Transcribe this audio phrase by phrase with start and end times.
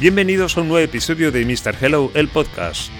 [0.00, 1.76] Bienvenidos a un nuevo episodio de Mr.
[1.80, 2.90] Hello, el podcast.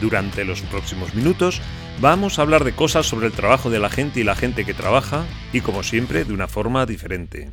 [0.00, 1.60] Durante los próximos minutos
[2.00, 4.72] vamos a hablar de cosas sobre el trabajo de la gente y la gente que
[4.72, 7.50] trabaja, y como siempre, de una forma diferente.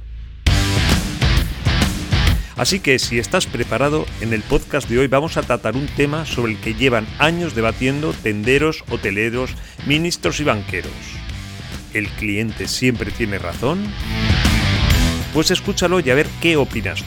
[2.55, 6.25] Así que si estás preparado, en el podcast de hoy vamos a tratar un tema
[6.25, 9.55] sobre el que llevan años debatiendo tenderos, hoteleros,
[9.87, 11.20] ministros y banqueros.
[11.93, 13.85] ¿El cliente siempre tiene razón?
[15.33, 17.05] Pues escúchalo y a ver qué opinas tú.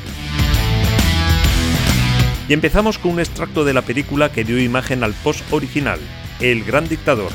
[2.49, 5.99] Y empezamos con un extracto de la película que dio imagen al post original,
[6.41, 7.33] El Gran Dictador.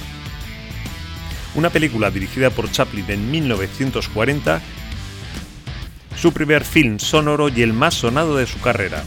[1.56, 4.62] Una película dirigida por Chaplin en 1940,
[6.16, 9.04] su primer film sonoro y el más sonado de su carrera.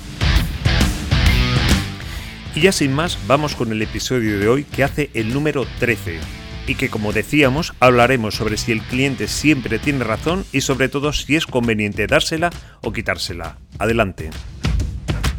[2.57, 6.42] Y ya sin más, vamos con el episodio de hoy que hace el número 13
[6.67, 11.13] y que como decíamos hablaremos sobre si el cliente siempre tiene razón y sobre todo
[11.13, 12.51] si es conveniente dársela
[12.83, 13.57] o quitársela.
[13.79, 14.31] Adelante.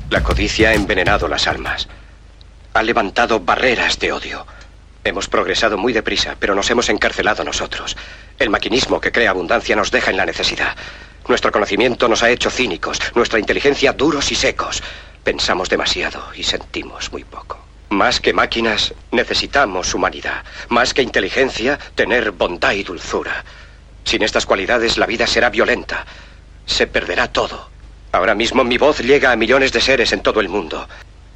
[0.09, 1.87] La codicia ha envenenado las almas.
[2.73, 4.45] Ha levantado barreras de odio.
[5.03, 7.97] Hemos progresado muy deprisa, pero nos hemos encarcelado nosotros.
[8.39, 10.75] El maquinismo que crea abundancia nos deja en la necesidad.
[11.27, 14.83] Nuestro conocimiento nos ha hecho cínicos, nuestra inteligencia duros y secos.
[15.23, 17.62] Pensamos demasiado y sentimos muy poco.
[17.93, 20.43] Más que máquinas, necesitamos humanidad.
[20.69, 23.45] Más que inteligencia, tener bondad y dulzura.
[24.03, 26.03] Sin estas cualidades, la vida será violenta.
[26.65, 27.69] Se perderá todo.
[28.11, 30.87] Ahora mismo mi voz llega a millones de seres en todo el mundo.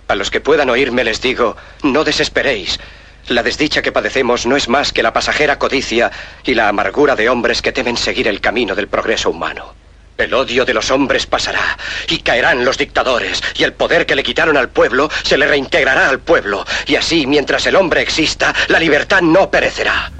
[0.08, 2.80] A los que puedan oírme les digo, no desesperéis.
[3.28, 6.12] La desdicha que padecemos no es más que la pasajera codicia
[6.44, 9.76] y la amargura de hombres que temen seguir el camino del progreso humano.
[10.18, 11.78] El odio de los hombres pasará
[12.10, 16.10] y caerán los dictadores y el poder que le quitaron al pueblo se le reintegrará
[16.10, 20.12] al pueblo y así mientras el hombre exista la libertad no perecerá.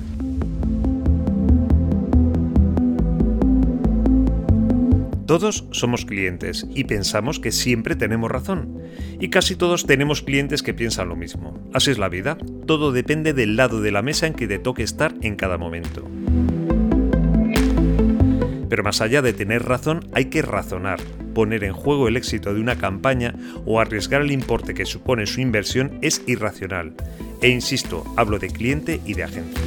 [5.28, 8.82] Todos somos clientes y pensamos que siempre tenemos razón.
[9.20, 11.60] Y casi todos tenemos clientes que piensan lo mismo.
[11.74, 12.38] Así es la vida.
[12.66, 16.08] Todo depende del lado de la mesa en que te toque estar en cada momento.
[18.70, 21.00] Pero más allá de tener razón, hay que razonar.
[21.34, 23.36] Poner en juego el éxito de una campaña
[23.66, 26.94] o arriesgar el importe que supone su inversión es irracional.
[27.42, 29.64] E insisto, hablo de cliente y de agencia.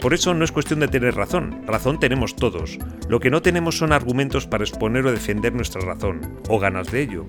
[0.00, 2.78] Por eso no es cuestión de tener razón, razón tenemos todos.
[3.08, 7.02] Lo que no tenemos son argumentos para exponer o defender nuestra razón, o ganas de
[7.02, 7.26] ello.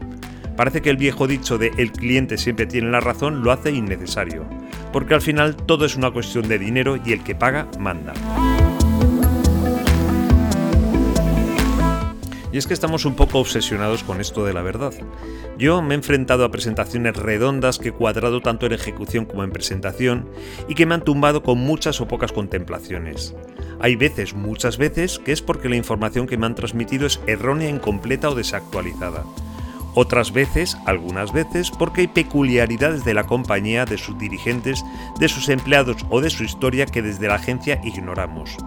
[0.56, 4.46] Parece que el viejo dicho de el cliente siempre tiene la razón lo hace innecesario,
[4.92, 8.14] porque al final todo es una cuestión de dinero y el que paga manda.
[12.54, 14.94] Y es que estamos un poco obsesionados con esto de la verdad.
[15.58, 19.52] Yo me he enfrentado a presentaciones redondas que he cuadrado tanto en ejecución como en
[19.52, 20.28] presentación
[20.68, 23.36] y que me han tumbado con muchas o pocas contemplaciones.
[23.80, 27.70] Hay veces, muchas veces, que es porque la información que me han transmitido es errónea,
[27.70, 29.24] incompleta o desactualizada.
[29.94, 34.86] Otras veces, algunas veces, porque hay peculiaridades de la compañía, de sus dirigentes,
[35.20, 38.58] de sus empleados o de su historia que desde la agencia ignoramos.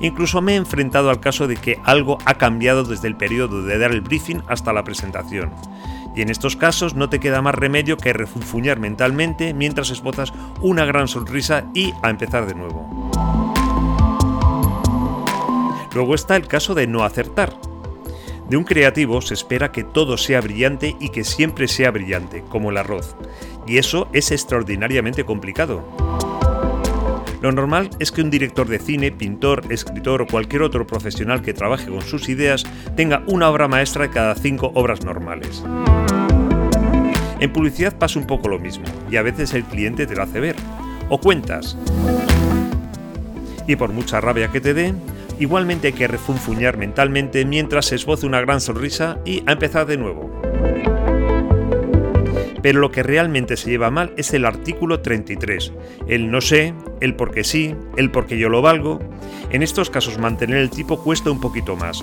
[0.00, 3.78] Incluso me he enfrentado al caso de que algo ha cambiado desde el periodo de
[3.78, 5.52] dar el briefing hasta la presentación.
[6.16, 10.84] Y en estos casos no te queda más remedio que refunfuñar mentalmente mientras esbozas una
[10.84, 13.10] gran sonrisa y a empezar de nuevo.
[15.94, 17.56] Luego está el caso de no acertar.
[18.48, 22.70] De un creativo se espera que todo sea brillante y que siempre sea brillante, como
[22.70, 23.16] el arroz.
[23.66, 25.82] Y eso es extraordinariamente complicado.
[27.40, 31.54] Lo normal es que un director de cine, pintor, escritor o cualquier otro profesional que
[31.54, 32.64] trabaje con sus ideas
[32.96, 35.62] tenga una obra maestra cada cinco obras normales.
[37.40, 40.40] En publicidad pasa un poco lo mismo, y a veces el cliente te lo hace
[40.40, 40.56] ver.
[41.10, 41.76] O cuentas.
[43.66, 44.94] Y por mucha rabia que te dé,
[45.38, 49.96] igualmente hay que refunfuñar mentalmente mientras se esboce una gran sonrisa y a empezar de
[49.96, 50.30] nuevo.
[52.62, 55.72] Pero lo que realmente se lleva mal es el artículo 33,
[56.08, 59.00] el no sé, el porque sí, el porque yo lo valgo.
[59.50, 62.02] En estos casos mantener el tipo cuesta un poquito más.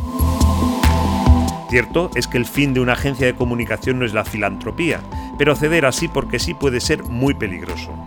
[1.71, 4.99] Cierto es que el fin de una agencia de comunicación no es la filantropía,
[5.39, 8.00] pero ceder así porque sí puede ser muy peligroso.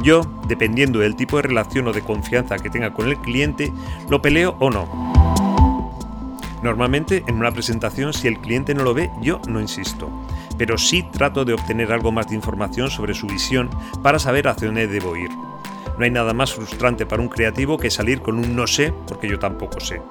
[0.00, 3.72] Yo, dependiendo del tipo de relación o de confianza que tenga con el cliente,
[4.08, 4.88] lo peleo o no.
[6.62, 10.10] Normalmente en una presentación si el cliente no lo ve, yo no insisto
[10.58, 13.70] pero sí trato de obtener algo más de información sobre su visión
[14.02, 15.30] para saber hacia dónde debo ir.
[15.96, 19.28] No hay nada más frustrante para un creativo que salir con un no sé, porque
[19.28, 20.02] yo tampoco sé.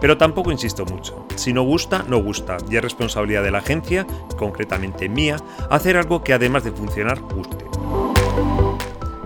[0.00, 1.26] Pero tampoco insisto mucho.
[1.36, 4.06] Si no gusta, no gusta, y es responsabilidad de la agencia,
[4.36, 5.36] concretamente mía,
[5.70, 8.71] hacer algo que además de funcionar, guste.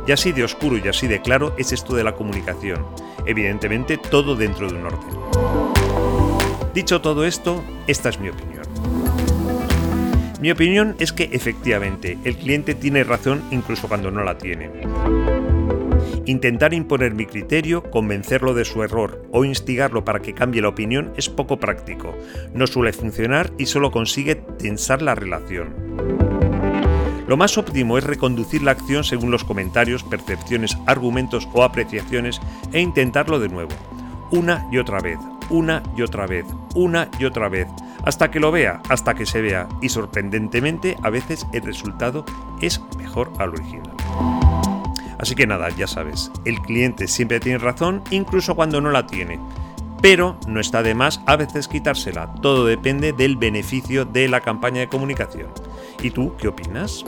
[0.06, 2.86] Y así de oscuro y así de claro es esto de la comunicación.
[3.26, 5.16] Evidentemente todo dentro de un orden.
[6.72, 8.62] Dicho todo esto, esta es mi opinión.
[10.40, 14.70] Mi opinión es que efectivamente el cliente tiene razón incluso cuando no la tiene.
[16.26, 21.12] Intentar imponer mi criterio, convencerlo de su error o instigarlo para que cambie la opinión
[21.16, 22.14] es poco práctico,
[22.52, 26.25] no suele funcionar y solo consigue tensar la relación.
[27.26, 32.40] Lo más óptimo es reconducir la acción según los comentarios, percepciones, argumentos o apreciaciones
[32.72, 33.72] e intentarlo de nuevo,
[34.30, 35.18] una y otra vez,
[35.50, 36.46] una y otra vez,
[36.76, 37.66] una y otra vez,
[38.04, 42.24] hasta que lo vea, hasta que se vea, y sorprendentemente a veces el resultado
[42.60, 43.92] es mejor al original.
[45.18, 49.40] Así que nada, ya sabes, el cliente siempre tiene razón, incluso cuando no la tiene.
[50.00, 54.80] Pero no está de más a veces quitársela, todo depende del beneficio de la campaña
[54.80, 55.48] de comunicación.
[56.02, 57.04] ¿Y tú qué opinas?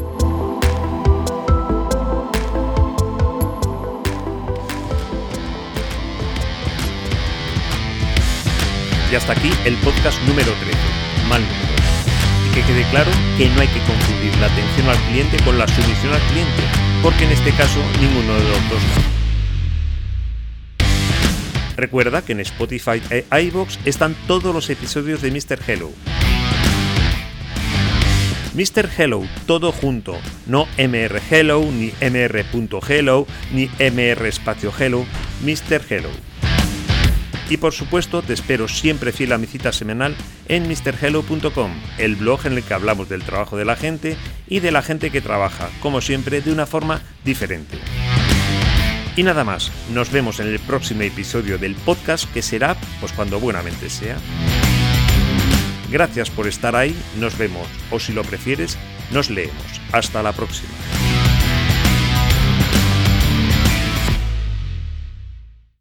[9.10, 10.78] Y hasta aquí el podcast número 13,
[11.28, 11.68] mal número.
[12.50, 15.66] Y que quede claro que no hay que confundir la atención al cliente con la
[15.68, 16.62] sumisión al cliente,
[17.02, 18.82] porque en este caso ninguno de los dos
[21.76, 25.60] Recuerda que en Spotify e iVoox están todos los episodios de Mr.
[25.64, 25.92] Hello.
[28.58, 28.90] Mr.
[28.98, 35.06] Hello, todo junto, no MR Hello, ni MR.hello, ni MR espacio Hello,
[35.44, 35.80] Mr.
[35.88, 36.08] Hello.
[37.48, 40.16] Y por supuesto, te espero siempre fiel a mi cita semanal
[40.48, 44.16] en MrHello.com, el blog en el que hablamos del trabajo de la gente
[44.48, 47.78] y de la gente que trabaja, como siempre, de una forma diferente.
[49.14, 53.38] Y nada más, nos vemos en el próximo episodio del podcast que será, pues cuando
[53.38, 54.16] buenamente sea.
[55.90, 58.76] Gracias por estar ahí, nos vemos, o si lo prefieres,
[59.10, 59.80] nos leemos.
[59.92, 60.68] Hasta la próxima.